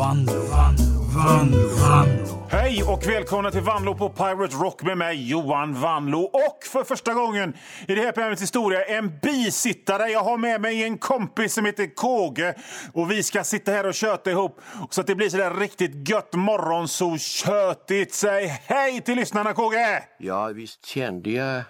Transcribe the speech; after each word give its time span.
Vanlo, 0.00 0.32
Vanlo, 0.32 1.02
Vanlo, 1.14 1.68
Vanlo. 1.68 2.48
Hej 2.50 2.82
och 2.82 3.06
välkomna 3.06 3.50
till 3.50 3.60
Vanlo 3.60 3.94
på 3.94 4.08
Pirate 4.08 4.56
Rock 4.56 4.82
med 4.82 4.98
mig 4.98 5.30
Johan 5.30 5.74
Vanlo. 5.74 6.18
Och 6.20 6.58
för 6.64 6.84
första 6.84 7.14
gången 7.14 7.54
i 7.88 7.94
det 7.94 8.00
här 8.00 8.12
programmets 8.12 8.42
historia 8.42 8.84
en 8.84 9.18
bisittare. 9.22 10.08
Jag 10.08 10.24
har 10.24 10.36
med 10.36 10.60
mig 10.60 10.82
en 10.82 10.98
kompis 10.98 11.54
som 11.54 11.64
heter 11.64 11.94
Kåge 11.94 12.54
och 12.92 13.10
vi 13.10 13.22
ska 13.22 13.44
sitta 13.44 13.72
här 13.72 13.86
och 13.86 13.94
köta 13.94 14.30
ihop 14.30 14.60
så 14.90 15.00
att 15.00 15.06
det 15.06 15.14
blir 15.14 15.28
så 15.28 15.36
där 15.36 15.54
riktigt 15.54 16.08
gött 16.08 16.32
morgonsol 16.32 17.18
tjötigt. 17.18 18.14
Säg 18.14 18.46
hej 18.46 19.00
till 19.00 19.16
lyssnarna 19.16 19.52
Kåge! 19.52 20.02
Ja, 20.18 20.46
visst 20.46 20.86
kände 20.86 21.30
jag 21.30 21.62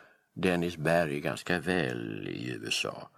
Dennis 0.43 0.77
Berg 0.77 1.21
ganska 1.21 1.59
väl 1.59 2.29
i 2.29 2.59
USA. 2.63 3.11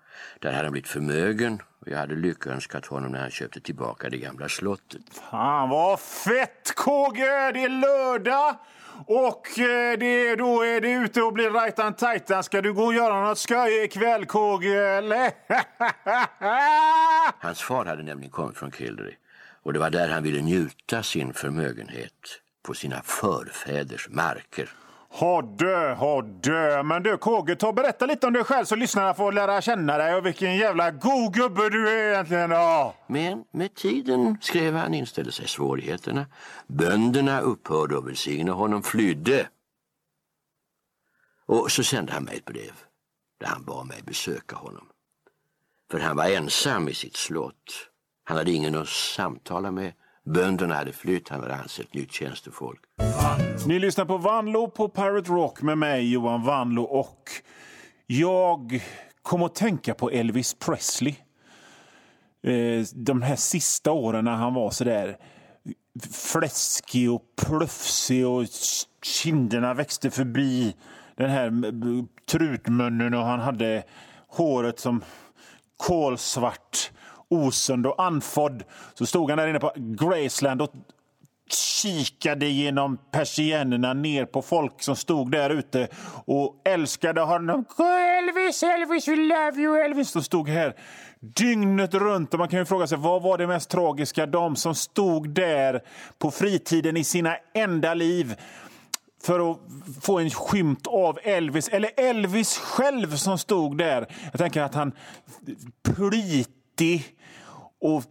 Där 0.43 0.53
hade 0.53 0.65
han 0.65 0.73
blivit 0.73 0.89
förmögen 0.89 1.63
och 1.81 1.89
jag 1.89 1.99
hade 1.99 2.15
lyckönskat 2.15 2.87
honom 2.87 3.13
när 3.13 3.21
han 3.21 3.31
köpte 3.31 3.61
tillbaka 3.61 4.09
det 4.09 4.17
gamla 4.17 4.49
slottet. 4.49 5.03
Fan 5.31 5.69
vad 5.69 6.01
fett 6.01 6.75
Kåge! 6.77 7.53
Det 7.53 7.65
är 7.65 7.69
lördag! 7.69 8.57
Och 9.07 9.59
eh, 9.59 9.99
det, 9.99 10.37
då 10.37 10.63
är 10.63 10.81
det 10.81 10.93
ute 10.93 11.23
och 11.23 11.33
blir 11.33 11.51
rajtan 11.51 11.95
tajtan. 11.95 12.43
Ska 12.45 12.61
du 12.61 12.73
gå 12.73 12.85
och 12.85 12.95
göra 12.95 13.29
något 13.29 13.39
skoj 13.39 13.85
ikväll 13.85 14.27
Kåge 14.27 14.89
eller? 14.89 15.33
Hans 17.43 17.63
far 17.63 17.85
hade 17.85 18.03
nämligen 18.03 18.31
kommit 18.31 18.57
från 18.57 18.73
Kildare 18.73 19.15
och 19.63 19.73
det 19.73 19.79
var 19.79 19.91
där 19.91 20.09
han 20.09 20.23
ville 20.23 20.41
njuta 20.41 21.03
sin 21.03 21.33
förmögenhet 21.33 22.41
på 22.63 22.75
sina 22.75 23.03
förfäders 23.03 24.09
marker. 24.09 24.69
Hodde, 25.15 25.95
hodde. 25.95 26.83
Men 26.83 27.03
du 27.03 27.17
Kåge, 27.17 27.57
ta 27.57 27.69
och 27.69 27.75
berätta 27.75 28.07
lite 28.07 28.27
om 28.27 28.33
dig 28.33 28.45
själv 28.45 28.65
så 28.65 28.77
lyssnarna 28.77 29.15
får 29.15 29.33
lära 29.33 29.61
känna 29.61 29.99
dig 29.99 30.15
och 30.15 30.27
vilken 30.27 30.57
jävla 30.57 30.91
god 30.91 31.35
gubbe 31.35 31.69
du 31.69 31.89
är 31.89 32.13
egentligen. 32.13 32.51
Ja. 32.51 32.95
Men 33.07 33.45
med 33.51 33.75
tiden, 33.75 34.39
skrev 34.41 34.75
han, 34.75 34.95
inställde 34.95 35.33
sig 35.33 35.49
svårigheterna. 35.49 36.27
Bönderna 36.67 37.41
upphörde 37.41 37.99
att 37.99 38.07
välsigna 38.07 38.53
honom, 38.53 38.83
flydde. 38.83 39.49
Och 41.47 41.71
så 41.71 41.83
sände 41.83 42.13
han 42.13 42.25
mig 42.25 42.37
ett 42.37 42.45
brev 42.45 42.73
där 43.41 43.47
han 43.47 43.65
bad 43.65 43.87
mig 43.87 44.03
besöka 44.07 44.57
honom. 44.57 44.89
För 45.91 45.99
han 45.99 46.17
var 46.17 46.25
ensam 46.25 46.89
i 46.89 46.95
sitt 46.95 47.17
slott. 47.17 47.89
Han 48.25 48.37
hade 48.37 48.53
ingen 48.53 48.75
att 48.75 48.89
samtala 48.89 49.71
med. 49.71 49.93
Bönderna 50.25 50.75
hade 50.75 50.93
flytt, 50.93 51.29
han 51.29 51.41
hade 51.41 51.55
ansett 51.55 51.95
nytt 51.95 52.13
tjänstefolk. 52.13 52.81
Ni 53.67 53.79
lyssnar 53.79 54.05
på 54.05 54.19
Vanlo 54.19 54.71
på 54.71 54.89
Pirate 54.89 55.31
Rock 55.31 55.63
med 55.63 55.79
mig 55.79 56.13
Johan 56.13 56.43
Vanlo 56.43 56.83
och 56.83 57.31
jag 58.07 58.83
kom 59.23 59.43
att 59.43 59.55
tänka 59.55 59.95
på 59.95 60.11
Elvis 60.11 60.55
Presley. 60.55 61.15
Eh, 62.43 62.85
de 62.95 63.23
här 63.23 63.37
sista 63.37 63.93
åren 63.93 64.25
när 64.25 64.33
han 64.33 64.55
var 64.55 64.71
så 64.71 64.85
där 64.85 65.17
fläskig 66.13 67.13
och 67.13 67.23
plufsig 67.37 68.27
och 68.27 68.45
kinderna 69.03 69.75
växte 69.75 70.11
förbi 70.11 70.77
den 71.17 71.31
här 71.31 71.53
trutmunnen 72.27 73.15
och 73.15 73.25
han 73.25 73.41
hade 73.41 73.83
håret 74.29 74.79
som 74.79 75.05
kolsvart, 75.77 76.91
osund 77.33 77.87
och 77.87 78.03
andfådd. 78.03 78.65
Så 78.95 79.07
stod 79.07 79.31
han 79.31 79.39
där 79.39 79.47
inne 79.47 79.61
på 79.61 79.73
Graceland 79.77 80.63
och 80.63 80.73
kikade 81.53 82.47
genom 82.47 82.99
persiennerna 83.11 83.93
ner 83.93 84.25
på 84.25 84.43
folk 84.43 84.83
som 84.83 84.97
stod 84.97 85.31
där 85.31 85.51
ute 85.51 85.89
och 86.25 86.63
älskade 86.65 87.21
honom. 87.21 87.65
Elvis, 88.19 88.63
Elvis, 88.63 89.09
we 89.09 89.17
love 89.17 89.63
you, 89.63 89.77
Elvis. 89.77 90.13
De 90.13 90.23
stod 90.23 90.49
här 90.49 90.75
dygnet 91.21 91.95
runt 91.95 92.33
och 92.35 92.39
man 92.39 92.49
kan 92.49 92.59
ju 92.59 92.65
fråga 92.65 92.87
sig 92.87 92.99
vad 92.99 93.23
var 93.23 93.39
det 93.39 93.47
mest 93.47 93.71
tragiska? 93.71 94.27
De 94.27 94.57
som 94.57 94.75
stod 94.75 95.31
där 95.31 95.81
på 96.19 96.31
fritiden 96.31 96.97
i 96.97 97.05
sina 97.05 97.37
enda 97.55 97.95
liv 97.95 98.35
för 99.23 99.51
att 99.51 99.59
få 100.03 100.19
en 100.19 100.31
skymt 100.31 100.87
av 100.87 101.19
Elvis, 101.23 101.69
eller 101.69 101.91
Elvis 101.97 102.59
själv 102.59 103.17
som 103.17 103.39
stod 103.39 103.79
där. 103.79 104.07
Jag 104.31 104.41
tänker 104.41 104.63
att 104.63 104.75
han 104.75 104.93
svettig 106.73 107.17
och 107.81 108.03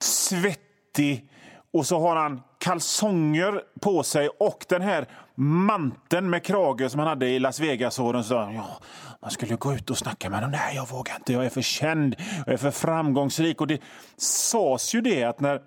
svettig 0.00 1.28
och 1.72 1.86
så 1.86 2.00
har 2.00 2.16
han 2.16 2.42
kalsonger 2.58 3.62
på 3.80 4.02
sig 4.02 4.28
och 4.28 4.64
den 4.68 4.82
här 4.82 5.08
manteln 5.34 6.30
med 6.30 6.44
krage 6.44 6.90
som 6.90 6.98
han 6.98 7.08
hade 7.08 7.28
i 7.28 7.38
Las 7.38 7.60
Vegas-åren. 7.60 8.24
Så, 8.24 8.34
ja, 8.34 8.80
man 9.22 9.30
skulle 9.30 9.56
gå 9.56 9.74
ut 9.74 9.90
och 9.90 9.98
snacka 9.98 10.30
med 10.30 10.38
honom. 10.38 10.50
Nej, 10.50 10.76
jag 10.76 10.88
vågar 10.88 11.16
inte. 11.16 11.32
Jag 11.32 11.44
är 11.44 11.50
för 11.50 11.62
känd. 11.62 12.16
Jag 12.46 12.52
är 12.52 12.56
för 12.56 12.70
framgångsrik. 12.70 13.60
Och 13.60 13.66
det 13.66 13.80
sades 14.16 14.94
ju 14.94 15.00
det 15.00 15.24
att 15.24 15.40
när, 15.40 15.60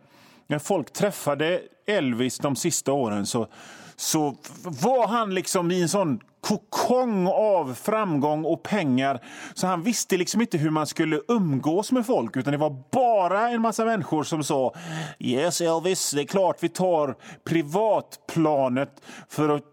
när 0.48 0.60
folk 0.60 0.94
träffade 0.94 1.62
Elvis 1.88 2.40
de 2.40 2.56
sista 2.56 2.92
åren 2.92 3.26
så, 3.26 3.48
så 3.96 4.36
var 4.64 5.08
han 5.08 5.34
liksom 5.34 5.72
i 5.72 5.82
en 5.82 5.90
sån 5.90 6.20
kokong 6.46 7.28
av 7.28 7.74
framgång 7.74 8.46
och 8.46 8.64
pengar. 8.64 9.20
Så 9.54 9.68
han 9.68 9.84
visste 9.84 10.18
liksom 10.18 10.42
inte 10.42 10.58
hur 10.58 10.70
man 10.70 10.88
skulle 10.88 11.22
umgås 11.28 11.92
med 11.92 12.06
folk 12.06 12.38
utan 12.38 12.52
det 12.52 12.58
var 12.58 12.84
bara 12.92 13.50
en 13.50 13.62
massa 13.62 13.86
människor 13.86 14.24
som 14.24 14.44
sa 14.44 14.74
Yes 15.20 15.62
Elvis, 15.62 16.12
det 16.12 16.22
är 16.22 16.26
klart 16.26 16.64
vi 16.64 16.70
tar 16.70 17.16
privatplanet 17.44 19.02
för 19.30 19.50
att 19.50 19.64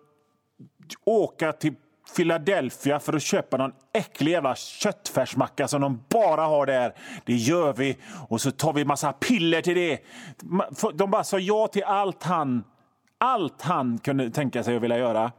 åka 1.05 1.53
till 1.53 1.75
Philadelphia 2.16 3.00
för 3.00 3.12
att 3.12 3.22
köpa 3.22 3.56
någon 3.56 3.72
äcklig 3.94 4.32
jävla 4.32 4.55
köttfärsmacka 4.55 5.69
som 5.69 5.81
de 5.81 6.05
bara 6.09 6.43
har 6.43 6.66
där. 6.66 6.94
Det 7.25 7.34
gör 7.34 7.72
vi. 7.72 7.97
Och 8.28 8.41
så 8.41 8.50
tar 8.50 8.72
vi 8.72 8.84
massa 8.84 9.12
piller 9.12 9.62
till 9.62 9.75
det. 9.75 9.99
De 10.94 11.11
bara 11.11 11.25
sa 11.25 11.38
ja 11.38 11.66
till 11.66 11.84
allt 11.84 12.22
han, 12.22 12.65
allt 13.19 13.62
han 13.62 13.99
kunde 13.99 14.31
tänka 14.31 14.62
sig 14.62 14.77
att 14.77 14.82
vilja 14.82 14.99
göra. 14.99 15.32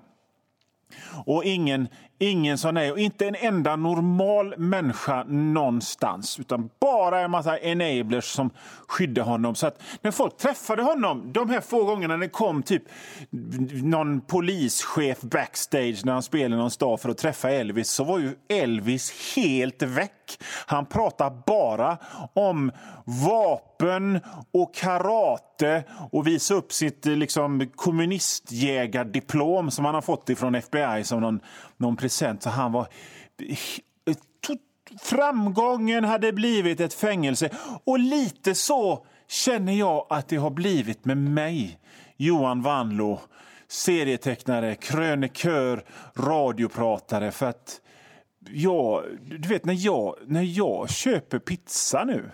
Och 1.26 1.44
ingen, 1.46 1.88
ingen 2.30 2.58
sa 2.58 2.72
nej. 2.72 2.92
Och 2.92 3.00
inte 3.00 3.28
en 3.28 3.36
enda 3.36 3.76
normal 3.76 4.54
människa 4.58 5.24
någonstans. 5.28 6.40
Utan 6.40 6.70
bara 6.80 7.20
en 7.20 7.32
massa 7.32 7.60
enablers 7.60 8.26
som 8.26 8.50
skyddade 8.88 9.30
honom. 9.30 9.56
Så 9.56 9.68
att 9.68 9.82
när 10.02 10.12
folk 10.12 10.38
träffade 10.38 10.84
honom, 10.84 11.34
de 11.34 11.50
här 11.50 11.62
få 11.62 11.84
gångerna 11.84 12.16
när 12.16 12.22
det 12.22 12.30
kom 12.30 12.64
typ 12.64 12.84
någon 13.84 14.22
polischef 14.22 15.22
backstage 15.22 16.06
när 16.06 16.14
han 16.14 16.24
spelade 16.24 16.62
någon 16.62 16.72
stad 16.72 17.00
för 17.00 17.10
att 17.10 17.18
träffa 17.18 17.52
Elvis 17.52 17.90
så 17.90 18.04
var 18.04 18.20
ju 18.20 18.36
Elvis 18.50 19.36
helt 19.36 19.82
väck. 19.82 20.44
Han 20.66 20.86
pratade 20.86 21.42
bara 21.46 21.98
om 22.34 22.72
vapen 23.06 24.20
och 24.52 24.76
karate 24.76 25.84
och 26.12 26.28
visa 26.28 26.54
upp 26.54 26.74
sitt 26.74 27.06
liksom, 27.06 27.68
kommunistjägardiplom 27.76 29.72
som 29.72 29.86
han 29.86 29.96
har 29.96 30.02
fått 30.02 30.30
från 30.38 30.56
FBI 30.56 31.04
som 31.04 31.22
någon, 31.22 31.40
någon 31.84 31.96
present. 31.96 32.44
Så 32.44 32.50
han 32.50 32.72
var... 32.72 32.88
Framgången 35.02 36.04
hade 36.04 36.34
blivit 36.34 36.80
ett 36.80 36.94
fängelse. 36.94 37.50
Och 37.84 38.00
lite 38.00 38.56
så 38.56 39.06
känner 39.28 39.74
jag 39.74 40.08
att 40.10 40.28
det 40.28 40.36
har 40.36 40.50
blivit 40.50 41.06
med 41.06 41.18
mig, 41.18 41.80
Johan 42.18 42.62
Vanlo 42.62 43.20
serietecknare, 43.74 44.76
krönikör, 44.76 45.84
radiopratare. 46.16 47.32
För 47.32 47.46
att 47.46 47.82
jag, 48.50 49.04
du 49.26 49.48
vet, 49.48 49.66
när 49.66 49.86
jag, 49.86 50.16
när 50.26 50.42
jag 50.42 50.90
köper 50.90 51.40
pizza 51.40 52.04
nu 52.04 52.32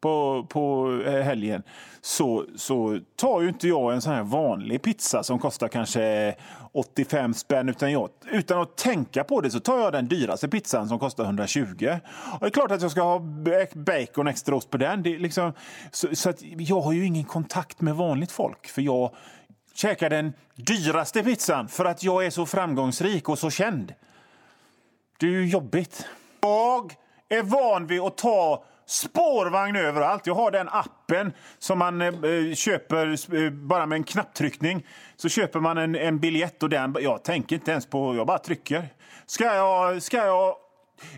på, 0.00 0.46
på 0.48 0.94
eh, 1.06 1.22
helgen 1.22 1.62
så, 2.00 2.44
så 2.56 3.00
tar 3.16 3.40
ju 3.40 3.48
inte 3.48 3.68
jag 3.68 3.94
en 3.94 4.02
sån 4.02 4.12
här 4.12 4.22
vanlig 4.22 4.82
pizza 4.82 5.22
som 5.22 5.38
kostar 5.38 5.68
kanske 5.68 6.34
85 6.72 7.34
spänn. 7.34 7.68
Utan, 7.68 7.92
jag, 7.92 8.08
utan 8.30 8.60
att 8.60 8.76
tänka 8.76 9.24
på 9.24 9.40
det 9.40 9.50
så 9.50 9.60
tar 9.60 9.78
jag 9.78 9.92
den 9.92 10.08
dyraste 10.08 10.48
pizzan 10.48 10.88
som 10.88 10.98
kostar 10.98 11.24
120. 11.24 11.98
Och 12.32 12.40
det 12.40 12.46
är 12.46 12.50
klart 12.50 12.70
att 12.70 12.82
jag 12.82 12.90
ska 12.90 13.02
ha 13.02 13.18
bacon 13.74 14.28
extra 14.28 14.56
ost 14.56 14.70
på 14.70 14.76
den. 14.76 15.02
Det 15.02 15.18
liksom, 15.18 15.52
så, 15.90 16.16
så 16.16 16.30
att 16.30 16.42
jag 16.42 16.80
har 16.80 16.92
ju 16.92 17.06
ingen 17.06 17.24
kontakt 17.24 17.80
med 17.80 17.96
vanligt 17.96 18.32
folk. 18.32 18.66
För 18.66 18.82
jag 18.82 19.10
käkar 19.74 20.10
den 20.10 20.32
dyraste 20.54 21.22
pizzan 21.22 21.68
för 21.68 21.84
att 21.84 22.02
jag 22.02 22.26
är 22.26 22.30
så 22.30 22.46
framgångsrik 22.46 23.28
och 23.28 23.38
så 23.38 23.50
känd. 23.50 23.94
Det 25.18 25.26
är 25.26 25.30
ju 25.30 25.46
jobbigt. 25.46 26.06
Jag 26.40 26.94
är 27.28 27.42
van 27.42 27.86
vid 27.86 28.00
att 28.00 28.16
ta 28.16 28.64
spårvagn 28.90 29.76
överallt. 29.76 30.26
Jag 30.26 30.34
har 30.34 30.50
den 30.50 30.68
appen 30.68 31.32
som 31.58 31.78
man 31.78 32.00
eh, 32.00 32.54
köper 32.54 33.34
eh, 33.44 33.50
bara 33.50 33.86
med 33.86 33.96
en 33.96 34.04
knapptryckning. 34.04 34.86
Så 35.16 35.28
köper 35.28 35.60
man 35.60 35.78
en, 35.78 35.94
en 35.94 36.18
biljett 36.18 36.62
och 36.62 36.68
den, 36.68 36.96
jag 37.00 37.24
tänker 37.24 37.56
inte 37.56 37.70
ens 37.70 37.86
på, 37.86 38.16
jag 38.16 38.26
bara 38.26 38.38
trycker. 38.38 38.88
Ska 39.26 39.44
jag, 39.44 40.02
ska 40.02 40.16
jag, 40.16 40.54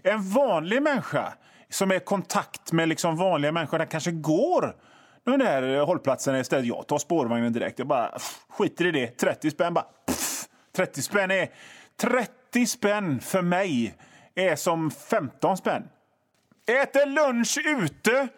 en 0.02 0.30
vanlig 0.30 0.82
människa 0.82 1.32
som 1.70 1.90
är 1.90 1.94
i 1.94 2.00
kontakt 2.00 2.72
med 2.72 2.88
liksom 2.88 3.16
vanliga 3.16 3.52
människor, 3.52 3.78
den 3.78 3.86
kanske 3.86 4.10
går 4.10 4.76
den 5.24 5.38
där 5.38 5.80
hållplatsen 5.80 6.36
istället. 6.36 6.66
Jag 6.66 6.86
tar 6.86 6.98
spårvagnen 6.98 7.52
direkt. 7.52 7.78
Jag 7.78 7.88
bara 7.88 8.18
skiter 8.48 8.86
i 8.86 8.90
det. 8.90 9.06
30 9.06 9.50
spänn 9.50 9.74
bara. 9.74 9.86
Pff, 10.06 10.44
30 10.76 11.02
spänn 11.02 11.30
är 11.30 11.48
30 12.00 12.66
spänn 12.66 13.20
för 13.20 13.42
mig 13.42 13.94
är 14.34 14.56
som 14.56 14.90
15 14.90 15.56
spänn. 15.56 15.82
Äter 16.66 17.06
lunch 17.06 17.58
ute, 17.64 18.28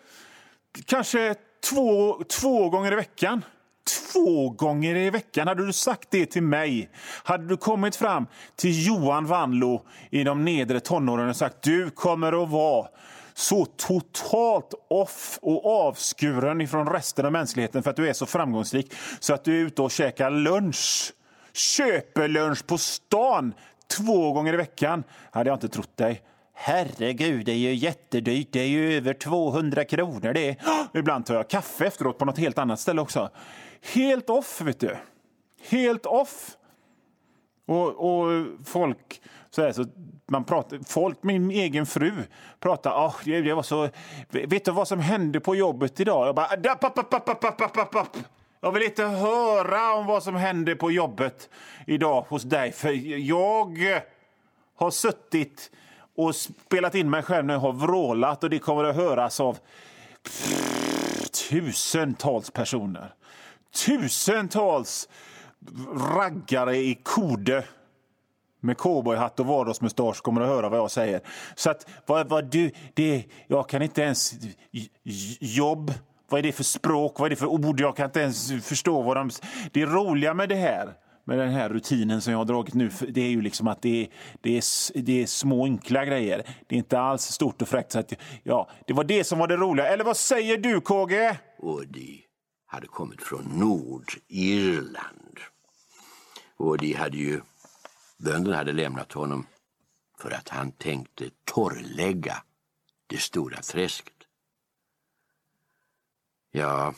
kanske 0.85 1.35
två, 1.71 2.23
två 2.29 2.71
gånger 2.71 2.93
i 2.93 2.97
veckan. 2.97 3.45
Två 4.13 4.51
gånger 4.51 4.97
i 4.97 5.11
veckan. 5.11 5.49
Hade 5.49 5.67
du 5.67 5.73
sagt 5.73 6.11
det 6.11 6.27
till 6.27 6.43
mig, 6.43 6.91
hade 7.25 7.47
du 7.47 7.57
kommit 7.57 7.97
fram 7.97 8.27
till 8.57 8.87
Johan 8.87 9.27
Vanlo 9.27 9.87
i 10.11 10.25
de 10.25 10.45
nedre 10.45 10.81
tonåren 10.81 11.29
och 11.29 11.37
sagt 11.37 11.63
du 11.63 11.91
kommer 11.91 12.43
att 12.43 12.51
vara 12.51 12.89
så 13.35 13.65
totalt 13.65 14.75
off 14.89 15.39
och 15.43 15.87
avskuren 15.87 16.61
ifrån 16.61 16.89
resten 16.89 17.27
av 17.27 17.33
mänskligheten 17.33 17.83
för 17.83 17.91
att 17.91 17.97
du 17.97 18.09
är 18.09 18.13
så 18.13 18.27
framgångsrik 18.27 18.95
så 19.21 19.35
att 19.35 19.45
du 19.45 19.61
är 19.61 19.67
ute 19.67 19.83
och 19.83 19.91
käkar 19.91 20.31
lunch. 20.31 21.13
Köper 21.53 22.29
lunch 22.29 22.67
på 22.67 22.79
stan 22.79 23.55
två 23.97 24.33
gånger 24.33 24.55
i 24.55 24.57
veckan. 24.57 25.05
hade 25.31 25.51
jag 25.51 25.57
inte 25.57 25.69
trott 25.69 25.97
dig. 25.97 26.23
Herregud, 26.55 27.47
det 27.47 27.53
är 27.53 27.57
ju 27.57 27.75
jättedyrt. 27.75 28.49
Det 28.53 28.61
är 28.61 28.67
ju 28.67 28.97
över 28.97 29.15
200 29.15 29.85
kronor 29.85 30.33
det. 30.33 30.57
Ibland 30.95 31.27
tar 31.27 31.35
jag 31.35 31.51
kaffe 31.51 31.87
efteråt 31.87 32.19
på 32.19 32.25
något 32.25 32.39
helt 32.39 32.59
annat 32.59 32.81
ställe 32.81 33.01
också. 33.01 33.31
Helt 33.95 34.31
off, 34.31 34.61
vet 34.61 34.81
du. 34.81 34.97
Helt 35.69 36.07
off. 36.07 36.57
Och, 37.67 37.89
och 37.89 38.47
folk... 38.65 39.21
Så 39.51 39.63
här, 39.63 39.73
så 39.73 39.85
man 40.27 40.45
pratar, 40.45 40.79
folk, 40.87 41.23
min 41.23 41.51
egen 41.51 41.87
fru, 41.87 42.13
pratar... 42.61 42.91
Ah, 42.91 43.09
oh, 43.09 43.25
det 43.25 43.55
var 43.55 43.63
så, 43.63 43.89
vet 44.31 44.65
du 44.65 44.71
vad 44.71 44.89
som 44.89 45.01
hände 45.01 45.41
på 45.41 45.57
jobbet 45.57 46.01
idag? 46.01 46.29
Jag 46.29 46.35
bara... 46.35 46.57
Dapp, 46.57 46.85
app, 46.85 46.99
app, 46.99 47.15
app, 47.15 47.45
app, 47.45 47.77
app, 47.77 47.95
app. 47.95 48.17
Jag 48.61 48.73
vill 48.73 48.83
inte 48.83 49.05
höra 49.05 49.95
om 49.95 50.07
vad 50.07 50.23
som 50.23 50.35
hände 50.35 50.77
på 50.77 50.91
jobbet 50.91 51.51
idag 51.87 52.27
hos 52.29 52.43
dig. 52.43 52.73
För 52.73 52.91
jag 53.19 54.01
har 54.77 54.91
suttit 54.91 55.71
och 56.17 56.35
spelat 56.35 56.95
in 56.95 57.11
mig 57.11 57.23
själv 57.23 57.47
när 57.47 57.55
jag 57.55 57.61
har 57.61 57.73
vrålat 57.73 58.45
och 58.45 58.51
det 58.51 58.59
kommer 58.59 58.85
att 58.85 58.97
höras 58.97 59.41
av 59.41 59.59
tusentals 61.49 62.51
personer. 62.51 63.15
Tusentals 63.87 65.09
raggare 66.17 66.77
i 66.77 66.95
Kode 67.03 67.65
med 68.61 68.79
cowboyhatt 68.79 69.41
och 69.41 69.47
vardagsmustasch 69.47 70.23
kommer 70.23 70.41
att 70.41 70.49
höra 70.49 70.69
vad 70.69 70.79
jag 70.79 70.91
säger. 70.91 71.21
Så 71.55 71.71
att, 71.71 71.87
vad, 72.07 72.29
vad 72.29 72.45
du, 72.51 72.71
det, 72.95 73.25
jag 73.47 73.69
kan 73.69 73.83
inte 73.83 74.03
ens... 74.03 74.35
Jobb, 75.41 75.93
vad 76.29 76.39
är 76.39 76.43
det 76.43 76.53
för 76.53 76.65
språk, 76.65 77.19
vad 77.19 77.27
är 77.27 77.31
det 77.31 77.37
för 77.37 77.47
ord? 77.47 77.81
Jag 77.81 77.97
kan 77.97 78.05
inte 78.05 78.21
ens 78.21 78.53
förstå 78.53 79.03
vad 79.03 79.17
de... 79.17 79.31
Det 79.73 79.87
roliga 79.87 80.35
med 80.35 80.49
det 80.49 80.55
här 80.55 80.95
med 81.25 81.39
den 81.39 81.49
här 81.49 81.69
rutinen 81.69 82.21
som 82.21 82.33
jag 82.33 82.41
har 82.41 82.45
dragit 82.45 82.75
nu, 82.75 82.91
det 83.09 83.21
är 83.21 83.31
ju 83.31 83.43
liksom 83.43 83.69
att 83.69 83.83
det 83.83 84.03
är, 84.03 84.09
det 84.41 84.57
är, 84.57 85.03
det 85.03 85.23
är 85.23 85.27
små 85.27 85.65
enkla 85.65 86.05
grejer. 86.05 86.43
Det 86.67 86.75
är 86.75 86.79
inte 86.79 87.01
alls 87.01 87.23
stort 87.23 87.63
och 87.63 87.69
fräckt. 87.69 87.93
Så 87.93 87.99
att, 87.99 88.13
ja, 88.43 88.71
det 88.87 88.93
var 88.93 89.05
det 89.05 89.25
som 89.25 89.39
var 89.39 89.49
det 89.49 89.57
roliga. 89.57 89.87
Eller 89.87 90.05
vad 90.05 90.17
säger 90.17 90.59
du, 90.59 90.81
KG? 90.81 91.37
Och 91.59 91.87
de 91.87 92.25
hade 92.67 92.87
kommit 92.87 93.23
från 93.23 93.45
Nordirland. 93.45 95.39
Och 96.57 96.79
de 96.79 96.93
hade 96.93 97.17
ju... 97.17 97.41
Bönderna 98.19 98.57
hade 98.57 98.73
lämnat 98.73 99.13
honom 99.13 99.47
för 100.19 100.31
att 100.31 100.49
han 100.49 100.73
tänkte 100.73 101.31
torrlägga 101.45 102.43
det 103.07 103.19
stora 103.19 103.57
träsket. 103.57 104.15
Ja, 106.51 106.95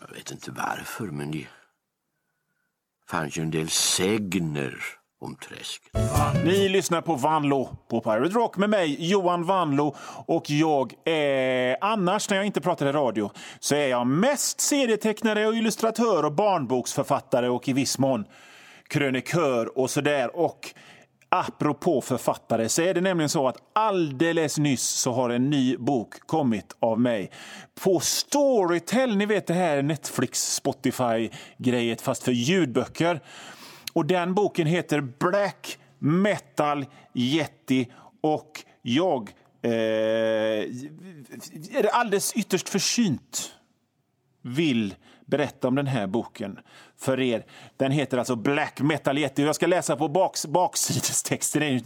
Jag 0.00 0.16
vet 0.16 0.30
inte 0.30 0.50
varför, 0.50 1.04
men 1.04 1.30
det 1.30 1.46
fanns 3.10 3.38
ju 3.38 3.42
en 3.42 3.50
del 3.50 3.68
sägner 3.70 4.74
om 5.20 5.36
träsket. 5.36 5.92
Ni 6.44 6.68
lyssnar 6.68 7.00
på 7.00 7.14
Vanlo 7.14 7.76
på 7.90 8.00
Pirate 8.00 8.34
Rock 8.34 8.56
med 8.56 8.70
mig, 8.70 8.96
Johan 9.10 9.44
Vanlo. 9.44 9.96
Och 10.26 10.50
jag 10.50 10.92
är, 11.04 11.76
annars 11.80 12.30
när 12.30 12.36
jag 12.36 12.46
inte 12.46 12.60
pratar 12.60 12.86
i 12.86 12.92
radio, 12.92 13.30
så 13.60 13.74
är 13.74 13.88
jag 13.88 14.06
mest 14.06 14.60
serietecknare 14.60 15.46
och 15.46 15.54
illustratör 15.54 16.24
och 16.24 16.32
barnboksförfattare 16.32 17.48
och 17.48 17.68
i 17.68 17.72
viss 17.72 17.98
mån 17.98 18.24
krönikör 18.88 19.78
och 19.78 19.90
sådär. 19.90 20.36
Och 20.36 20.74
Apropå 21.38 22.00
författare 22.00 22.68
så 22.68 22.82
är 22.82 22.94
det 22.94 23.00
nämligen 23.00 23.28
så 23.28 23.48
att 23.48 23.56
alldeles 23.72 24.58
nyss 24.58 24.88
så 24.88 25.12
har 25.12 25.30
en 25.30 25.50
ny 25.50 25.76
bok 25.76 26.20
kommit 26.26 26.76
av 26.80 27.00
mig 27.00 27.30
på 27.74 28.00
Storytel. 28.00 29.16
Ni 29.16 29.26
vet 29.26 29.46
det 29.46 29.54
här 29.54 29.82
Netflix, 29.82 30.60
Spotify-grejet 30.62 32.00
fast 32.00 32.22
för 32.22 32.32
ljudböcker. 32.32 33.20
Och 33.92 34.06
den 34.06 34.34
boken 34.34 34.66
heter 34.66 35.00
Black 35.00 35.78
Metal 35.98 36.86
Yeti 37.14 37.86
och 38.20 38.64
jag 38.82 39.30
eh, 39.62 39.70
är 41.72 41.86
alldeles 41.92 42.32
ytterst 42.32 42.68
försynt 42.68 43.52
vill 44.42 44.94
berätta 45.26 45.68
om 45.68 45.74
den 45.74 45.86
här 45.86 46.06
boken 46.06 46.58
för 46.98 47.20
er. 47.20 47.44
Den 47.76 47.92
heter 47.92 48.18
alltså 48.18 48.36
Black 48.36 48.80
Metal 48.80 49.18
Yeti. 49.18 49.42
Jag 49.42 49.54
ska 49.54 49.66
läsa 49.66 49.96
på 49.96 50.08
baks, 50.08 50.46
baksidestexten. 50.46 51.60
Det, 51.60 51.66
är 51.66 51.82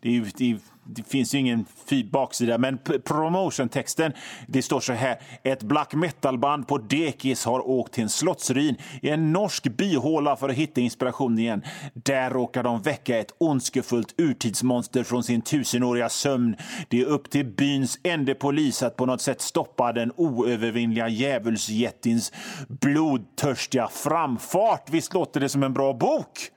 det, 0.00 0.16
är, 0.16 0.26
det, 0.36 0.58
det 0.84 1.02
finns 1.08 1.34
ju 1.34 1.38
ingen 1.38 1.66
baksida, 2.10 2.58
men 2.58 2.78
promotiontexten. 3.04 4.12
det 4.46 4.62
står 4.62 4.80
så 4.80 4.92
här. 4.92 5.20
Ett 5.42 5.62
black 5.62 5.94
metal-band 5.94 6.68
på 6.68 6.78
dekis 6.78 7.44
har 7.44 7.68
åkt 7.68 7.92
till 7.92 8.02
en 8.02 8.08
slottsruin 8.08 8.76
i 9.02 9.08
en 9.08 9.32
norsk 9.32 9.64
byhåla 9.76 10.36
för 10.36 10.48
att 10.48 10.54
hitta 10.54 10.80
inspiration 10.80 11.38
igen. 11.38 11.62
Där 11.94 12.30
råkar 12.30 12.62
de 12.62 12.82
väcka 12.82 13.18
ett 13.18 13.34
ondskefullt 13.38 14.14
urtidsmonster 14.18 15.02
från 15.02 15.22
sin 15.24 15.42
tusenåriga 15.42 16.08
sömn. 16.08 16.56
Det 16.88 17.00
är 17.00 17.04
upp 17.04 17.30
till 17.30 17.46
byns 17.46 17.98
enda 18.02 18.34
polis 18.34 18.82
att 18.82 18.96
på 18.96 19.06
något 19.06 19.20
sätt 19.20 19.40
stoppa 19.40 19.92
den 19.92 20.12
oövervinnliga 20.16 21.08
djävulsjättins 21.08 22.32
blodtörstiga 22.68 23.88
framfart. 23.88 24.90
Visst 24.90 25.14
låter 25.14 25.40
det 25.40 25.48
som 25.48 25.62
en 25.62 25.72
bra 25.72 25.92
bok? 25.92 26.50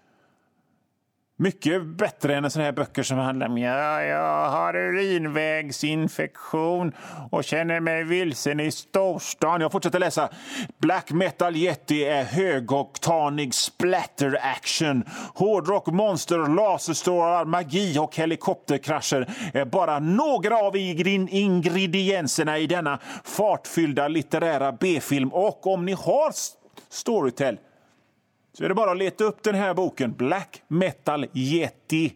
Mycket 1.41 1.86
bättre 1.86 2.36
än 2.36 2.51
sådana 2.51 2.65
här 2.65 2.71
böcker 2.71 3.03
som 3.03 3.18
handlar 3.18 3.47
om 3.47 3.57
ja, 3.57 4.03
jag 4.03 4.50
har 4.50 4.75
urinvägsinfektion 4.75 6.91
och 7.31 7.44
känner 7.44 7.80
mig 7.80 8.03
vilsen 8.03 8.59
i 8.59 8.71
storstan. 8.71 9.62
Jag 9.62 9.71
fortsätter 9.71 10.00
läsa. 10.00 10.30
Black 10.81 11.12
Metal 11.12 11.56
Yeti 11.56 12.06
är 12.06 12.24
högoktanig 12.24 13.53
splatter 13.53 14.39
action. 14.41 15.03
Hårdrock, 15.33 15.88
monster, 15.88 16.56
laserstrålar, 16.56 17.45
magi 17.45 18.00
och 18.00 18.15
helikopterkrascher 18.15 19.27
är 19.53 19.65
bara 19.65 20.00
några 20.00 20.58
av 20.58 20.75
ingredienserna 20.75 22.58
i 22.58 22.67
denna 22.67 23.00
fartfyllda 23.24 24.08
litterära 24.08 24.72
B-film. 24.72 25.34
Och 25.34 25.67
om 25.67 25.86
ni 25.86 25.93
har 25.93 26.31
Storytel 26.89 27.58
så 28.60 28.66
är 28.66 28.70
det 28.70 28.75
bara 28.75 28.92
att 28.92 28.98
leta 28.98 29.24
upp 29.24 29.44
den 29.44 29.56
här 29.56 29.74
boken, 29.74 30.13
Black 30.13 30.62
Metal 30.68 31.25
Yeti 31.34 32.13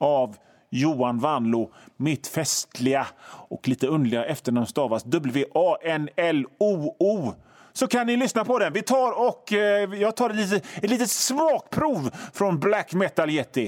av 0.00 0.36
Johan 0.70 1.18
Vanlo. 1.18 1.72
Mitt 1.96 2.26
festliga 2.26 3.06
och 3.48 3.68
lite 3.68 3.86
underliga 3.86 4.24
efternamn 4.24 4.66
stavas 4.66 5.04
W-A-N-L-O-O. 5.04 6.24
Så 7.72 7.86
kan 7.86 8.06
ni 8.06 8.16
lyssna 8.16 8.44
på 8.44 8.58
den. 8.58 8.72
Vi 8.72 8.82
tar 8.82 9.28
och 9.28 9.52
eh, 9.52 9.94
jag 9.94 10.16
tar 10.16 10.30
ett 10.30 10.36
litet, 10.36 10.64
ett 10.82 10.90
litet 10.90 11.10
smakprov 11.10 12.10
från 12.32 12.58
Black 12.58 12.92
Metal 12.92 13.30
Yeti. 13.30 13.66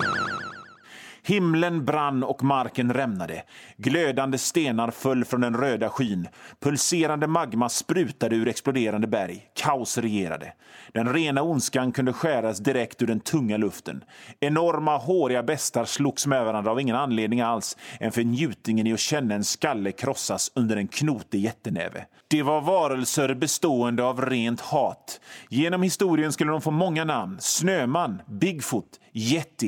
Himlen 1.22 1.84
brann 1.84 2.22
och 2.22 2.44
marken 2.44 2.92
rämnade. 2.94 3.42
Glödande 3.76 4.38
stenar 4.38 4.90
föll 4.90 5.24
från 5.24 5.40
den 5.40 5.56
röda 5.56 5.88
skyn. 5.88 6.28
Pulserande 6.60 7.26
magma 7.26 7.68
sprutade 7.68 8.36
ur 8.36 8.48
exploderande 8.48 9.06
berg. 9.06 9.42
Kaos 9.54 9.98
regerade. 9.98 10.52
Den 10.92 11.12
rena 11.12 11.42
ondskan 11.42 11.92
kunde 11.92 12.12
skäras 12.12 12.58
direkt 12.58 13.02
ur 13.02 13.06
den 13.06 13.20
tunga 13.20 13.56
luften. 13.56 14.04
Enorma, 14.40 14.96
håriga 14.96 15.42
bestar 15.42 15.84
slogs 15.84 16.26
med 16.26 16.44
varandra 16.44 16.70
av 16.70 16.80
ingen 16.80 16.96
anledning 16.96 17.40
alls 17.40 17.76
än 18.00 18.12
för 18.12 18.22
njutningen 18.22 18.86
i 18.86 18.92
att 18.92 19.00
känna 19.00 19.34
en 19.34 19.44
skalle 19.44 19.92
krossas 19.92 20.52
under 20.54 20.76
en 20.76 20.88
knotig 20.88 21.40
jättenäve. 21.40 22.06
Det 22.28 22.42
var 22.42 22.60
varelser 22.60 23.34
bestående 23.34 24.04
av 24.04 24.20
rent 24.26 24.60
hat. 24.60 25.20
Genom 25.48 25.82
historien 25.82 26.32
skulle 26.32 26.50
de 26.50 26.60
få 26.60 26.70
många 26.70 27.04
namn. 27.04 27.36
Snöman, 27.40 28.22
Bigfoot, 28.26 29.00
Yeti. 29.12 29.66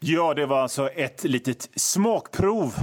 Ja, 0.00 0.34
det 0.34 0.46
var 0.46 0.62
alltså 0.62 0.90
ett 0.96 1.24
litet 1.24 1.68
smakprov 1.76 2.74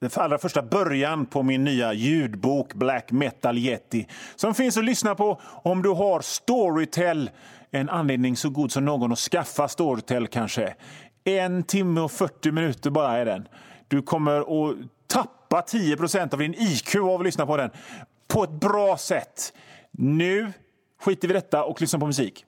den 0.00 0.10
allra 0.14 0.38
första 0.38 0.62
början 0.62 1.26
på 1.26 1.42
min 1.42 1.64
nya 1.64 1.92
ljudbok 1.92 2.74
Black 2.74 3.10
Metal 3.10 3.58
Yeti 3.58 4.06
som 4.36 4.54
finns 4.54 4.76
att 4.76 4.84
lyssna 4.84 5.14
på 5.14 5.40
om 5.44 5.82
du 5.82 5.88
har 5.88 6.20
Storytel. 6.20 7.30
En 7.70 7.88
anledning 7.88 8.36
så 8.36 8.50
god 8.50 8.72
som 8.72 8.84
någon 8.84 9.12
att 9.12 9.18
skaffa 9.18 9.68
Storytel 9.68 10.26
kanske. 10.26 10.74
En 11.24 11.62
timme 11.62 12.00
och 12.00 12.12
40 12.12 12.52
minuter 12.52 12.90
bara 12.90 13.16
är 13.16 13.24
den. 13.24 13.48
Du 13.88 14.02
kommer 14.02 14.40
att 14.40 14.76
tappa 15.06 15.60
10% 15.60 16.32
av 16.32 16.38
din 16.38 16.54
IQ 16.54 16.96
av 16.96 17.20
att 17.20 17.24
lyssna 17.24 17.46
på 17.46 17.56
den 17.56 17.70
på 18.28 18.44
ett 18.44 18.50
bra 18.50 18.96
sätt. 18.96 19.52
Nu 19.90 20.52
skiter 21.04 21.28
vi 21.28 21.34
i 21.34 21.36
detta 21.36 21.64
och 21.64 21.80
lyssnar 21.80 22.00
på 22.00 22.06
musik. 22.06 22.44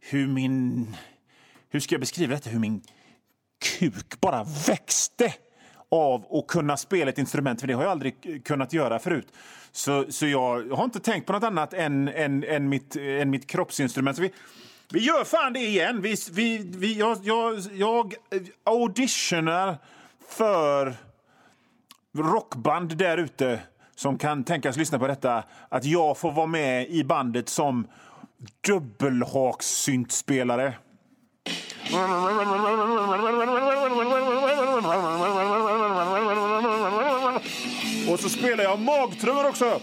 Hur 0.00 0.26
min... 0.26 0.86
Hur 1.70 1.80
ska 1.80 1.94
jag 1.94 2.00
beskriva 2.00 2.34
detta? 2.34 2.50
Hur 2.50 2.58
min 2.58 2.82
kuk 3.78 4.20
bara 4.20 4.44
växte 4.66 5.34
av 5.92 6.24
att 6.30 6.46
kunna 6.46 6.76
spela 6.76 7.10
ett 7.10 7.18
instrument, 7.18 7.60
för 7.60 7.68
det 7.68 7.74
har 7.74 7.82
jag 7.82 7.90
aldrig 7.90 8.44
kunnat 8.44 8.72
göra 8.72 8.98
förut. 8.98 9.26
Så, 9.72 10.04
så 10.08 10.26
jag 10.26 10.76
har 10.76 10.84
inte 10.84 11.00
tänkt 11.00 11.26
på 11.26 11.32
nåt 11.32 11.42
annat 11.42 11.74
än, 11.74 12.08
än, 12.08 12.44
än, 12.44 12.68
mitt, 12.68 12.96
än 12.96 13.30
mitt 13.30 13.46
kroppsinstrument. 13.46 14.16
Så 14.16 14.22
vi, 14.22 14.32
vi 14.92 15.00
gör 15.00 15.24
fan 15.24 15.52
det 15.52 15.60
igen. 15.60 16.02
Vi, 16.02 16.16
vi, 16.32 16.58
vi, 16.58 16.98
jag, 16.98 17.18
jag, 17.22 17.58
jag 17.72 18.14
auditionar 18.64 19.78
för 20.28 20.94
rockband 22.18 22.96
där 22.96 23.18
ute 23.18 23.60
som 23.94 24.18
kan 24.18 24.44
tänkas 24.44 24.76
lyssna 24.76 24.98
på 24.98 25.06
detta. 25.06 25.44
Att 25.68 25.84
jag 25.84 26.18
får 26.18 26.32
vara 26.32 26.46
med 26.46 26.90
i 26.90 27.04
bandet 27.04 27.48
som 27.48 27.86
dubbelhakssyntspelare. 28.66 30.74
Och 38.12 38.20
så 38.20 38.28
spelar 38.28 38.64
jag 38.64 38.80
magtrummor 38.80 39.48
också. 39.48 39.80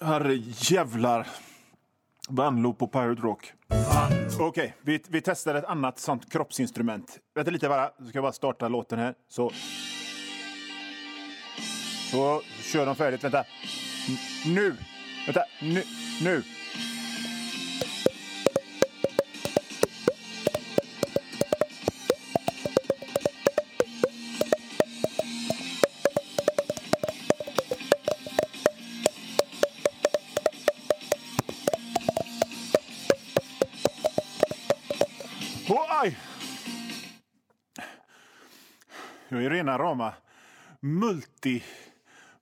Herre 0.00 0.34
jävlar. 0.58 1.49
Vanlo 2.30 2.74
på 2.74 2.86
Pirate 2.86 3.22
Rock. 3.22 3.52
Okej, 4.34 4.46
okay, 4.46 4.70
vi, 4.82 5.02
vi 5.08 5.20
testar 5.20 5.54
ett 5.54 5.64
annat 5.64 5.98
sånt 5.98 6.32
kroppsinstrument. 6.32 7.18
Vänta 7.34 7.50
lite 7.50 7.68
bara, 7.68 7.90
så 7.98 8.04
ska 8.04 8.16
jag 8.16 8.24
bara 8.24 8.32
starta 8.32 8.68
låten 8.68 8.98
här. 8.98 9.14
Så. 9.28 9.50
Så, 12.10 12.42
kör 12.72 12.86
de 12.86 12.96
färdigt. 12.96 13.24
Vänta. 13.24 13.44
Nu! 14.46 14.76
Vänta, 15.26 15.44
nu! 15.62 15.82
Nu! 16.22 16.42
Jag 39.70 39.80
rama 39.80 40.14
multi 40.80 41.62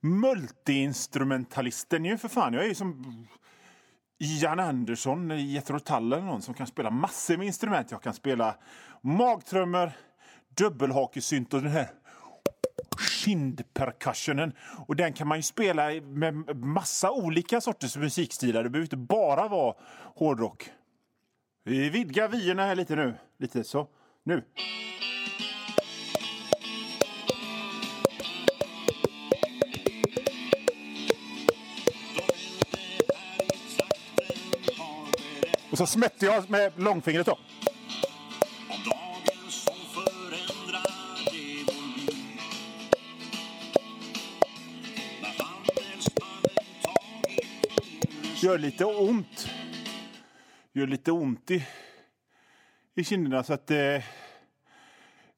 multiinstrumentalisten 0.01 2.05
ju 2.05 2.19
för 2.19 2.29
fan. 2.29 2.55
Jag 2.55 2.65
är 2.65 2.69
ju 2.69 2.75
som 2.75 3.27
Jan 4.19 4.61
Andersson 4.61 5.31
i 5.31 5.43
Jethro 5.43 5.79
Tull 5.79 6.13
eller 6.13 6.23
någon 6.23 6.43
som 6.43 6.55
kan 6.55 6.67
spela 6.67 6.91
massor 6.91 7.37
med 7.37 7.47
instrument. 7.47 7.91
Jag 7.91 8.03
kan 8.03 8.15
spela 8.15 8.55
magtrummor, 9.01 9.93
dubbelhakesynt 10.57 11.55
och 11.55 11.63
den 11.63 11.73
här 11.73 11.89
kindpercussionen. 13.25 14.53
Och 14.87 14.97
den 14.97 15.13
kan 15.13 15.29
man 15.29 15.39
ju 15.39 15.43
spela 15.43 15.89
med 16.03 16.57
massa 16.57 17.11
olika 17.11 17.61
sorters 17.61 17.97
musikstilar. 17.97 18.65
Det 18.65 18.71
behöver 18.71 18.87
inte 18.87 18.97
bara 18.97 19.49
vara 19.49 19.75
hårdrock. 20.15 20.71
Vi 21.65 21.91
vidgar 21.91 22.29
vyerna 22.29 22.67
här 22.67 22.75
lite 22.75 22.97
nu. 22.97 23.15
Lite 23.39 23.65
så. 23.65 23.89
Nu. 24.25 24.43
Och 35.81 35.89
så 35.89 35.93
smätte 35.93 36.27
jag 36.27 36.51
med 36.51 36.73
långfingret 36.77 37.27
då. 37.27 37.39
Gör 48.43 48.59
lite 48.59 48.85
ont. 48.85 49.49
Gör 50.73 50.87
lite 50.87 51.13
ont 51.13 51.51
i, 51.51 51.67
i 52.95 53.05
kinderna 53.05 53.43
så 53.43 53.53
att 53.53 53.71
eh, 53.71 54.05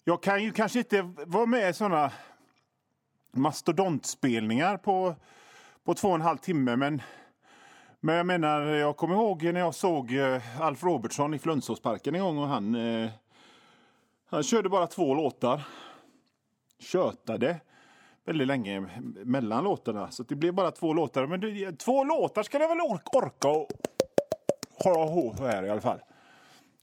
jag 0.04 0.22
kan 0.22 0.44
ju 0.44 0.52
kanske 0.52 0.78
inte 0.78 1.02
vara 1.26 1.46
med 1.46 1.70
i 1.70 1.72
såna 1.72 2.12
mastodontspelningar 3.32 4.76
på, 4.76 5.14
på 5.84 5.94
två 5.94 6.08
och 6.08 6.14
en 6.14 6.20
halv 6.20 6.38
timme 6.38 6.76
men 6.76 7.02
men 8.00 8.14
jag 8.14 8.26
menar, 8.26 8.62
jag 8.62 8.96
kommer 8.96 9.14
ihåg 9.14 9.42
när 9.42 9.60
jag 9.60 9.74
såg 9.74 10.14
eh, 10.14 10.60
Alf 10.60 10.84
Robertsson 10.84 11.34
i 11.34 11.38
Flundsåsparken 11.38 12.14
en 12.14 12.20
gång 12.20 12.38
och 12.38 12.48
han, 12.48 12.74
eh, 12.74 13.10
han 14.26 14.42
körde 14.42 14.68
bara 14.68 14.86
två 14.86 15.14
låtar. 15.14 15.62
Tjötade 16.78 17.60
väldigt 18.24 18.46
länge 18.46 18.86
mellan 19.24 19.64
låtarna. 19.64 20.10
Så 20.10 20.22
det 20.22 20.34
blev 20.34 20.54
bara 20.54 20.70
två 20.70 20.92
låtar. 20.92 21.26
Men 21.26 21.40
det, 21.40 21.78
två 21.78 22.04
låtar 22.04 22.42
ska 22.42 22.58
jag 22.58 22.68
väl 22.68 22.80
orka 22.80 23.48
och 23.48 23.68
hålla 24.84 25.10
ihop 25.10 25.38
här 25.38 25.62
i 25.62 25.70
alla 25.70 25.80
fall. 25.80 25.98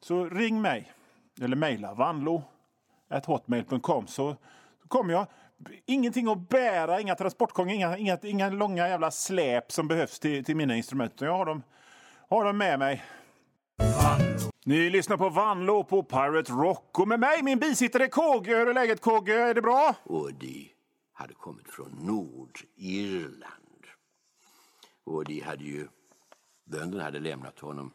Så 0.02 0.26
ring 0.26 0.62
mig. 0.62 0.92
Eller 1.42 1.56
mejla 1.56 1.94
vanlo 1.94 2.44
hotmail.com 3.26 4.08
så, 4.08 4.36
så 4.82 4.88
kommer 4.88 5.14
jag 5.14 5.28
ingenting 5.86 6.28
att 6.28 6.50
bära, 6.50 7.02
inga 7.02 7.16
transportgångar, 7.16 7.74
inga, 7.74 7.98
inga, 7.98 8.20
inga 8.24 8.50
långa 8.50 8.88
jävla 8.88 9.12
släp 9.12 9.72
som 9.72 9.88
behövs 9.88 10.20
till, 10.20 10.46
till 10.46 10.56
mina 10.56 10.76
instrument. 10.76 11.22
Jag 11.22 11.38
har 11.38 11.46
dem, 11.46 11.64
har 12.30 12.46
dem 12.46 12.58
med 12.58 12.80
mig. 12.80 13.04
Ni 14.66 14.90
lyssnar 14.90 15.18
på 15.18 15.30
Vanlo 15.30 15.84
på 15.84 16.04
Pirate 16.04 16.52
Rock 16.52 17.00
och 17.00 17.08
med 17.08 17.20
mig 17.20 17.44
min 17.44 17.60
bisittare 17.60 18.08
KG. 18.08 18.56
Hur 18.56 18.68
är 18.68 18.74
läget 18.74 19.02
KG? 19.02 19.32
Är 19.32 19.54
det 19.54 19.62
bra? 19.62 19.96
Och 20.04 20.34
de 20.34 20.72
hade 21.14 21.34
kommit 21.34 21.70
från 21.70 21.92
Nordirland. 22.02 23.86
Och 25.04 25.26
de 25.26 25.40
hade 25.40 25.64
ju... 25.64 25.88
Bönderna 26.66 27.04
hade 27.04 27.20
lämnat 27.20 27.60
honom 27.60 27.94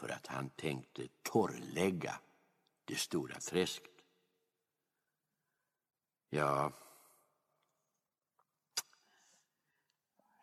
för 0.00 0.08
att 0.08 0.26
han 0.26 0.50
tänkte 0.50 1.02
torrlägga 1.22 2.14
det 2.84 2.98
stora 2.98 3.34
träsket. 3.34 3.97
Ja... 6.30 6.72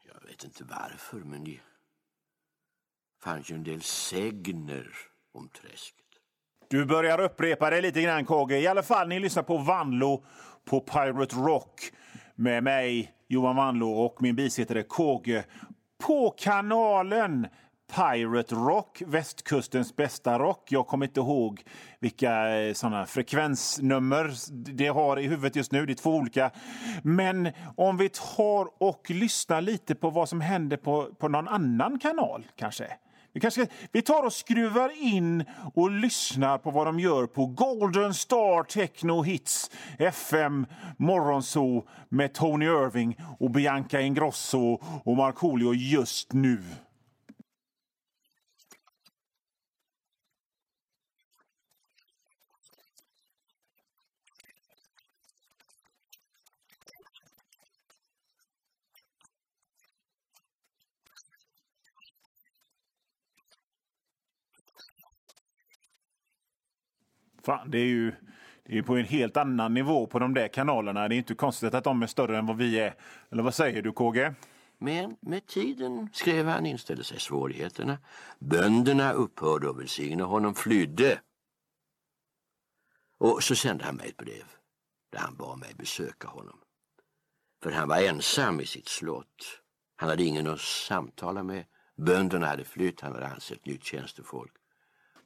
Jag 0.04 0.30
vet 0.30 0.44
inte 0.44 0.63
varför, 0.63 1.18
men 1.18 1.44
det 1.44 1.60
fanns 3.24 3.51
ju 3.51 3.56
en 3.56 3.63
del 3.63 3.82
sägner 3.82 4.88
om 5.32 5.50
träsket. 5.50 6.06
Du 6.68 6.86
börjar 6.86 7.22
upprepa 7.22 7.70
det 7.70 7.82
lite 7.82 8.01
grann, 8.01 8.25
KG. 8.25 8.60
I 8.60 8.68
alla 8.68 8.84
fall, 8.84 9.08
ni 9.08 9.20
lyssnar 9.20 9.44
på 9.44 9.58
Vanlo 9.58 10.25
på 10.65 10.80
Pirate 10.82 11.36
Rock 11.36 11.92
med 12.36 12.63
mig, 12.63 13.13
Johan 13.27 13.56
Vanlo, 13.56 13.92
och 13.92 14.22
min 14.22 14.36
bisittare 14.36 14.84
KG 14.84 15.44
på 15.98 16.36
kanalen 16.38 17.48
Pirate 17.94 18.56
Rock, 18.56 19.01
västkustens 19.06 19.96
bästa 19.96 20.39
rock. 20.39 20.72
Jag 20.72 20.88
kommer 20.88 21.06
inte 21.06 21.20
ihåg 21.20 21.63
vilka 22.00 22.58
eh, 22.58 22.74
såna 22.74 23.06
frekvensnummer 23.06 24.34
det 24.51 24.88
har 24.88 25.20
i 25.20 25.27
huvudet 25.27 25.56
just 25.56 25.72
nu. 25.72 25.86
Det 25.86 25.94
är 25.94 25.96
två 25.96 26.15
olika. 26.15 26.51
Men 27.04 27.51
om 27.75 27.98
vi 27.98 28.10
tar 28.10 28.84
och 28.84 29.10
lyssnar 29.10 29.62
lite 29.62 29.96
på 29.96 30.10
vad 30.10 30.30
som 30.30 30.42
händer 30.42 30.77
på, 30.77 31.06
på 31.20 31.27
någon 31.27 31.48
annan 31.48 32.00
kanal 32.00 32.48
kanske. 32.56 32.88
Vi, 33.36 33.42
kanske, 33.42 33.68
vi 33.92 34.01
tar 34.01 34.24
och 34.24 34.34
skruvar 34.34 34.92
in 35.01 35.46
och 35.74 35.92
lyssnar 35.92 36.58
på 36.58 36.72
vad 36.72 36.88
de 36.88 37.00
gör 37.00 37.27
på 37.27 37.46
Golden 37.46 38.13
Star 38.13 38.63
Techno 38.63 39.22
Hits 39.22 39.72
FM 40.00 40.65
Morgonzoo 40.98 41.88
med 42.10 42.34
Tony 42.34 42.65
Irving 42.65 43.18
och 43.39 43.51
Bianca 43.51 44.01
Ingrosso 44.01 44.82
och 45.04 45.18
Markoolio 45.18 45.74
just 45.74 46.34
nu. 46.34 46.63
Fan, 67.45 67.71
det 67.71 67.77
är 67.77 67.85
ju 67.85 68.13
det 68.63 68.77
är 68.77 68.81
på 68.81 68.95
en 68.95 69.05
helt 69.05 69.37
annan 69.37 69.73
nivå 69.73 70.07
på 70.07 70.19
de 70.19 70.33
där 70.33 70.47
kanalerna. 70.47 71.07
Det 71.07 71.15
är 71.15 71.17
inte 71.17 71.35
konstigt 71.35 71.73
att 71.73 71.83
de 71.83 72.03
är 72.03 72.07
större 72.07 72.37
än 72.37 72.45
vad 72.45 72.57
vi 72.57 72.79
är. 72.79 72.95
Eller 73.31 73.43
vad 73.43 73.53
säger 73.53 73.81
du 73.81 73.91
KG? 73.91 74.33
Men 74.77 75.17
med 75.19 75.45
tiden, 75.45 76.09
skrev 76.13 76.47
han, 76.47 76.65
inställde 76.65 77.03
sig 77.03 77.19
svårigheterna. 77.19 77.97
Bönderna 78.39 79.13
upphörde 79.13 79.69
att 79.69 79.77
välsigna 79.77 80.23
honom, 80.23 80.55
flydde. 80.55 81.19
Och 83.17 83.43
så 83.43 83.55
sände 83.55 83.83
han 83.83 83.95
mig 83.95 84.09
ett 84.09 84.17
brev 84.17 84.45
där 85.11 85.19
han 85.19 85.35
bad 85.35 85.59
mig 85.59 85.73
besöka 85.77 86.27
honom. 86.27 86.59
För 87.63 87.71
han 87.71 87.87
var 87.89 87.97
ensam 87.97 88.59
i 88.59 88.65
sitt 88.65 88.87
slott. 88.87 89.61
Han 89.95 90.09
hade 90.09 90.23
ingen 90.23 90.47
att 90.47 90.59
samtala 90.61 91.43
med. 91.43 91.65
Bönderna 91.97 92.47
hade 92.47 92.63
flytt, 92.63 93.01
han 93.01 93.13
hade 93.13 93.27
ansett 93.27 93.65
nytt 93.65 93.83
tjänstefolk. 93.83 94.53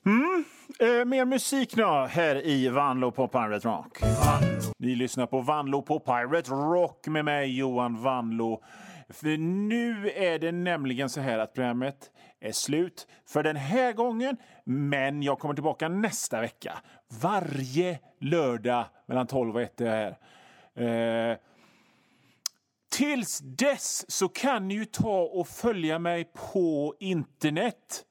Mm. 0.05 0.43
Eh, 0.79 1.05
mer 1.05 1.25
musik 1.25 1.75
nu 1.75 1.83
här 1.83 2.45
i 2.45 2.69
Vanlo 2.69 3.11
på 3.11 3.27
Pirate 3.27 3.67
Rock. 3.67 4.01
Vanlo. 4.01 4.73
Ni 4.77 4.95
lyssnar 4.95 5.25
på 5.25 5.41
Vanlo 5.41 5.81
på 5.81 5.99
Pirate 5.99 6.51
Rock 6.51 7.07
med 7.07 7.25
mig 7.25 7.57
Johan 7.57 8.01
Vanlo. 8.01 8.63
För 9.09 9.37
nu 9.37 10.09
är 10.09 10.39
det 10.39 10.51
nämligen 10.51 11.09
så 11.09 11.21
här 11.21 11.39
att 11.39 11.53
programmet 11.53 12.11
är 12.39 12.51
slut 12.51 13.07
för 13.27 13.43
den 13.43 13.55
här 13.55 13.93
gången. 13.93 14.37
Men 14.63 15.23
jag 15.23 15.39
kommer 15.39 15.53
tillbaka 15.53 15.89
nästa 15.89 16.41
vecka. 16.41 16.73
Varje 17.21 17.99
lördag 18.19 18.85
mellan 19.05 19.27
12 19.27 19.55
och 19.55 19.61
1 19.61 19.81
är 19.81 19.85
jag 19.85 20.15
här. 20.75 21.31
Eh, 21.31 21.37
tills 22.91 23.39
dess 23.39 24.11
så 24.11 24.29
kan 24.29 24.67
ni 24.67 24.73
ju 24.73 24.85
ta 24.85 25.21
och 25.21 25.47
följa 25.47 25.99
mig 25.99 26.31
på 26.51 26.95
internet. 26.99 28.05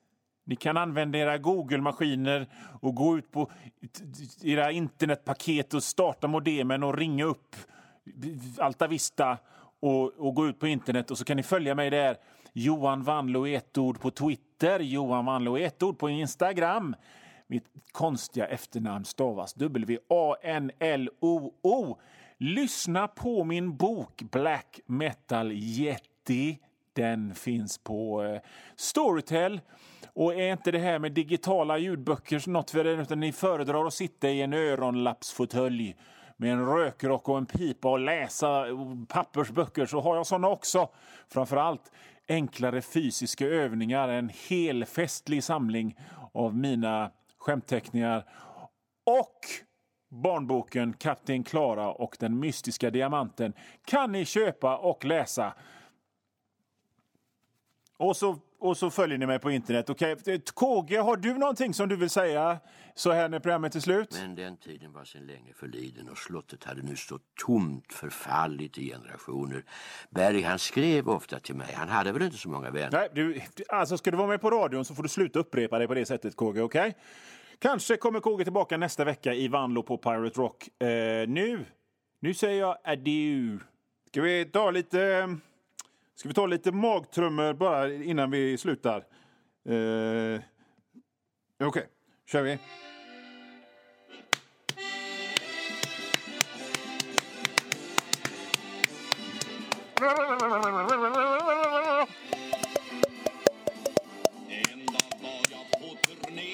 Ni 0.49 0.57
kan 0.57 0.77
använda 0.77 1.19
era 1.19 1.39
Google-maskiner 1.39 2.47
och 2.81 2.95
gå 2.95 3.19
ut 3.19 3.31
på 3.31 3.51
era 4.43 4.73
internetpaket 4.73 5.75
och 5.75 5.83
starta 5.83 6.29
modemen 6.29 6.83
och 6.83 6.99
ringa 6.99 7.25
upp 7.25 7.57
Alta 8.59 8.87
Vista 8.87 9.39
och, 9.81 10.05
och 10.05 10.35
gå 10.35 10.47
ut 10.47 10.59
på 10.61 10.67
internet 10.67 11.11
och 11.11 11.19
så 11.19 11.25
kan 11.25 11.37
ni 11.37 11.43
följa 11.43 11.75
mig 11.75 11.91
där. 11.91 12.17
Johan 12.53 13.03
Vanlo 13.03 13.47
ett 13.47 13.79
ord 13.79 14.01
på 14.01 14.11
Twitter, 14.11 14.81
Johan 14.81 15.25
Vanlo 15.25 15.59
ett 15.59 15.83
ord 15.83 15.99
på 15.99 16.11
Instagram. 16.11 16.97
Mitt 17.47 17.65
konstiga 17.93 18.47
efternamn 18.47 19.05
stavas 19.05 19.55
W-A-N-L-O-O. 19.55 20.79
Lyssna 22.39 23.09
på 23.09 23.45
min 23.45 23.77
bok 23.77 24.23
Black 24.31 24.81
Metal 24.87 25.53
Yeti. 25.53 26.59
Den 26.93 27.35
finns 27.35 27.79
på 27.79 28.23
eh, 28.23 28.41
Storytel. 28.77 29.61
Och 30.21 30.35
är 30.35 30.53
inte 30.53 30.71
det 30.71 30.79
här 30.79 30.99
med 30.99 31.13
digitala 31.13 31.79
ljudböcker 31.79 32.51
något 32.51 32.71
för 32.71 32.87
er, 32.87 33.01
utan 33.01 33.21
ni 33.21 33.33
föredrar 33.33 33.87
att 33.87 33.95
sitta 33.95 34.29
i 34.29 34.43
en 34.43 34.53
öronlappsfåtölj 34.53 35.97
med 36.37 36.53
en 36.53 36.67
rökrock 36.67 37.29
och 37.29 37.39
en 37.39 37.47
pipa 37.47 37.91
och 37.91 37.99
läsa 37.99 38.65
pappersböcker 39.09 39.87
så 39.87 40.01
har 40.01 40.17
jag 40.17 40.27
såna 40.27 40.49
också. 40.49 40.89
Framförallt 41.29 41.93
enklare 42.29 42.83
fysiska 42.83 43.47
övningar, 43.47 44.09
en 44.09 44.31
hel 44.49 44.85
festlig 44.85 45.45
samling 45.45 45.99
av 46.33 46.57
mina 46.57 47.11
skämtteckningar 47.39 48.25
och 49.05 49.41
barnboken 50.09 50.93
Kapten 50.93 51.45
Klara 51.45 51.93
och 51.93 52.17
den 52.21 52.41
mystiska 52.41 52.91
diamanten 52.91 53.53
kan 53.85 54.13
ni 54.13 54.25
köpa 54.25 54.77
och 54.77 55.05
läsa. 55.05 55.55
Och 57.97 58.17
så, 58.17 58.39
och 58.61 58.77
så 58.77 58.91
följer 58.91 59.19
ni 59.19 59.27
mig 59.27 59.39
på 59.39 59.51
internet. 59.51 59.91
Okay. 59.91 60.17
KG, 60.55 60.97
har 60.97 61.17
du 61.17 61.35
någonting 61.35 61.75
som 61.75 61.89
du 61.89 61.97
vill 61.97 62.11
säga 62.11 62.59
så 62.95 63.13
här 63.13 63.29
när 63.29 63.41
programmet 63.41 63.75
är 63.75 63.81
slut? 63.81 64.19
Men 64.21 64.35
den 64.35 64.57
tiden 64.57 64.93
var 64.93 65.05
sedan 65.05 65.27
länge 65.27 65.53
förliden 65.53 66.09
och 66.09 66.19
slottet 66.19 66.65
hade 66.65 66.83
nu 66.83 66.97
stått 66.97 67.23
tomt, 67.47 67.93
förfallit 67.93 68.79
i 68.79 68.91
generationer. 68.91 69.65
Berg 70.11 70.43
han 70.43 70.59
skrev 70.59 71.09
ofta 71.09 71.41
till 71.41 71.55
mig. 71.55 71.73
Han 71.75 71.89
hade 71.89 72.13
väl 72.13 72.23
inte 72.23 72.37
så 72.37 72.49
många 72.49 72.71
vänner? 72.71 72.91
Nej, 72.93 73.09
du, 73.15 73.41
alltså 73.69 73.99
ska 73.99 74.11
du 74.11 74.17
vara 74.17 74.29
med 74.29 74.41
på 74.41 74.51
radion 74.51 74.85
så 74.85 74.95
får 74.95 75.03
du 75.03 75.09
sluta 75.09 75.39
upprepa 75.39 75.79
dig 75.79 75.89
på 75.89 75.95
det 75.95 76.07
sättet 76.07 76.37
KG, 76.37 76.61
okej? 76.61 76.63
Okay? 76.63 76.93
Kanske 77.59 77.97
kommer 77.97 78.21
KG 78.21 78.45
tillbaka 78.45 78.77
nästa 78.77 79.05
vecka 79.05 79.35
i 79.35 79.49
Vanlo 79.49 79.83
på 79.83 79.99
Pirate 79.99 80.41
Rock. 80.41 80.83
Eh, 80.83 81.29
nu, 81.29 81.65
nu 82.21 82.35
säger 82.35 82.61
jag 82.61 82.77
adjö. 82.85 83.59
Ska 84.09 84.23
vi 84.23 84.45
ta 84.45 84.71
lite... 84.71 85.29
Ska 86.19 86.29
vi 86.29 86.35
ta 86.35 86.47
lite 86.47 86.73
magtrummor 86.73 87.53
bara 87.55 87.93
innan 87.95 88.31
vi 88.31 88.59
slutar? 88.59 88.97
Eh, 88.97 90.41
Okej, 91.61 91.67
okay. 91.67 91.83
kör 92.27 92.43
vi. 92.43 92.51
En 92.51 92.59
dag 104.87 105.13
var 105.23 105.43
jag 105.51 105.65
på 105.71 105.89
turné 106.07 106.49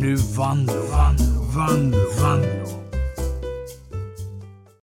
nu 0.00 0.16
Vanlo, 0.34 0.86
Vanlo, 0.90 1.46
Vanlo, 1.52 1.98
Vanlo. 2.18 2.79